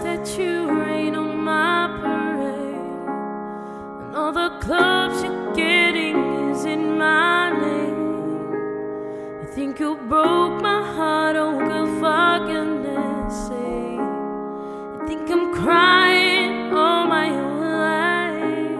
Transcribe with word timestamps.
let 0.00 0.38
you 0.38 0.70
rain 0.70 1.14
on 1.14 1.38
my 1.38 1.88
parade. 2.00 2.74
And 4.02 4.16
all 4.16 4.32
the 4.32 4.50
clubs 4.60 5.22
you're 5.22 5.52
getting 5.54 6.16
is 6.50 6.64
in 6.64 6.98
my 6.98 7.50
name. 7.50 7.94
You 9.42 9.48
think 9.52 9.78
you 9.78 9.96
broke 10.08 10.60
my 10.62 10.82
heart, 10.94 11.36
oh 11.36 11.58
good 11.58 12.00
goodness 12.46 13.34
sake. 13.48 14.00
You 14.94 15.02
think 15.06 15.30
I'm 15.30 15.54
crying 15.54 16.72
all 16.72 17.06
my 17.06 17.28
own 17.30 17.60
life. 17.88 18.76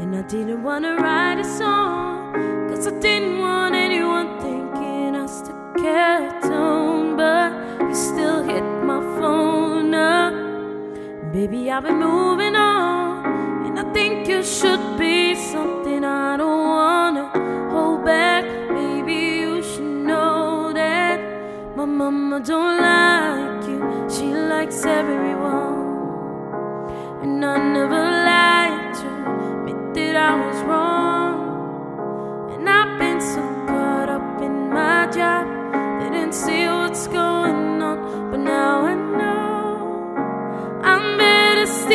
And 0.00 0.16
I 0.16 0.22
didn't 0.22 0.62
wanna 0.62 0.96
write 0.96 1.38
a 1.38 1.44
song, 1.44 2.32
cause 2.68 2.86
I 2.86 2.98
didn't 2.98 3.38
Baby, 11.38 11.70
I've 11.70 11.84
been 11.84 12.00
moving 12.00 12.56
on, 12.56 13.66
and 13.66 13.78
I 13.78 13.84
think 13.92 14.26
you 14.26 14.42
should 14.42 14.98
be 14.98 15.36
something 15.36 16.04
I 16.04 16.36
don't 16.36 16.64
wanna 16.66 17.26
hold 17.70 18.04
back. 18.04 18.44
Maybe 18.72 19.14
you 19.42 19.62
should 19.62 20.02
know 20.08 20.72
that 20.72 21.20
my 21.76 21.84
mama 21.84 22.40
don't 22.40 22.78
like 22.80 23.68
you, 23.68 23.78
she 24.10 24.34
likes 24.34 24.84
everyone, 24.84 25.37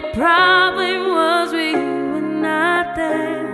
only 0.00 0.14
problem 0.14 1.08
was 1.08 1.52
we 1.52 1.74
were 1.74 2.20
not 2.20 2.96
there. 2.96 3.46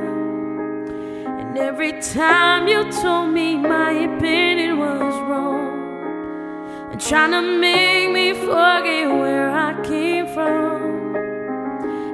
And 1.38 1.58
every 1.58 2.00
time 2.00 2.68
you 2.68 2.90
told 2.92 3.32
me 3.32 3.56
my 3.56 3.90
opinion 3.92 4.78
was 4.78 5.14
wrong, 5.28 6.90
and 6.92 7.00
trying 7.00 7.32
to 7.32 7.42
make 7.42 8.10
me 8.10 8.32
forget 8.32 9.08
where 9.08 9.50
I 9.50 9.80
came 9.82 10.26
from. 10.28 11.16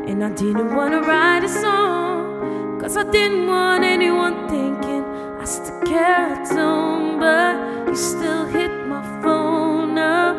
And 0.08 0.24
I 0.24 0.30
didn't 0.30 0.74
want 0.74 0.92
to 0.92 1.00
write 1.00 1.44
a 1.44 1.48
song, 1.48 2.80
cause 2.80 2.96
I 2.96 3.04
didn't 3.10 3.46
want 3.46 3.84
anyone 3.84 4.48
thinking 4.48 5.04
I 5.40 5.44
still 5.44 5.80
care 5.82 6.32
a 6.34 6.46
ton, 6.46 7.18
but 7.18 7.88
you 7.88 7.96
still 7.96 8.46
hit 8.46 8.70
my 8.86 9.02
phone 9.22 9.98
up. 9.98 10.36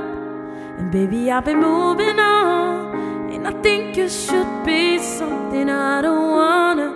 And 0.77 0.91
baby, 0.91 1.31
I've 1.31 1.45
been 1.45 1.59
moving 1.59 2.19
on, 2.19 2.82
think 3.63 3.95
you 3.95 4.09
should 4.09 4.65
be 4.65 4.99
something 4.99 5.69
I 5.69 6.01
don't 6.01 6.31
wanna 6.39 6.89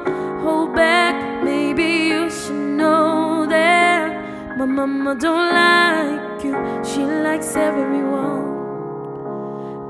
hold 0.44 0.76
back. 0.76 1.16
Maybe 1.42 1.88
you 2.12 2.30
should 2.30 2.76
know 2.82 3.46
that 3.48 4.58
my 4.58 4.66
mama 4.66 5.16
don't 5.16 5.50
like 5.64 6.44
you, 6.44 6.56
she 6.84 7.02
likes 7.28 7.56
everyone. 7.56 8.46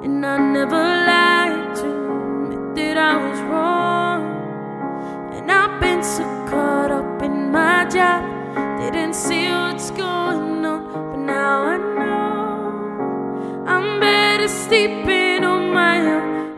And 0.04 0.24
I 0.24 0.38
never 0.38 0.84
lied 1.10 1.76
to 1.80 1.88
admit 1.88 2.76
that 2.76 2.98
I 3.12 3.16
was 3.26 3.40
wrong. 3.50 4.22
And 5.36 5.52
I've 5.52 5.82
been 5.82 6.04
so 6.04 6.26
caught 6.52 6.92
up 6.92 7.24
in 7.24 7.52
my 7.52 7.86
job, 7.86 8.22
didn't 8.80 9.16
see 9.16 9.46
what's 9.50 9.90
going 9.90 10.64
on. 10.74 10.82
But 11.12 11.22
now 11.36 11.54
I 11.74 11.78
know 11.78 13.66
I'm 13.74 14.00
better 14.00 14.48
sleeping. 14.48 15.27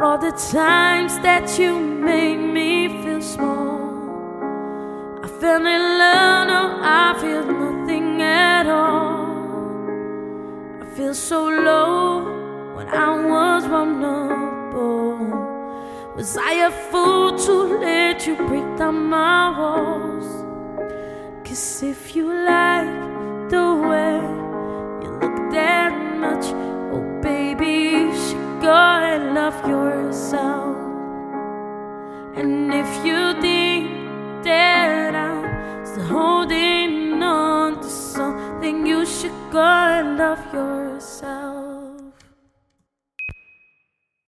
For 0.00 0.02
all 0.02 0.16
the 0.16 0.32
times 0.32 1.18
that 1.18 1.58
you 1.58 1.78
made 1.78 2.38
me 2.38 3.02
feel 3.02 3.20
small. 3.20 3.80
I 5.22 5.28
fell 5.28 5.66
in 5.66 5.82
love, 6.00 6.46
no, 6.48 6.78
I 6.80 7.14
feel 7.20 7.44
nothing 7.44 8.22
at 8.22 8.66
all. 8.66 9.28
I 10.80 10.86
feel 10.96 11.12
so 11.12 11.46
low 11.46 12.74
when 12.76 12.88
I 12.88 13.10
was 13.26 13.66
vulnerable. 13.66 15.19
Was 16.20 16.36
I 16.36 16.52
a 16.66 16.70
fool 16.70 17.38
to 17.46 17.52
let 17.80 18.26
you 18.26 18.36
break 18.36 18.76
down 18.76 19.06
my 19.08 19.58
walls? 19.58 20.28
Cause 21.48 21.82
if 21.82 22.14
you 22.14 22.26
like 22.26 23.48
the 23.48 23.66
way 23.88 24.16
you 25.02 25.10
look 25.22 25.38
that 25.56 25.94
much, 26.18 26.44
oh 26.92 27.00
baby, 27.22 27.74
you 27.96 28.12
should 28.12 28.60
go 28.60 28.80
and 29.10 29.34
love 29.34 29.66
yourself. 29.66 30.76
And 32.36 32.70
if 32.74 32.90
you 33.02 33.40
think 33.40 34.44
that 34.44 35.14
I'm 35.14 35.86
still 35.86 36.04
holding 36.04 37.22
on 37.22 37.80
to 37.80 37.88
something, 37.88 38.86
you 38.86 39.06
should 39.06 39.40
go 39.50 39.64
and 39.64 40.18
love 40.18 40.44
yourself. 40.52 41.39